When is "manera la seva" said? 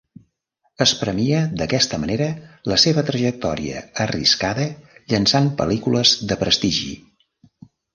2.05-3.05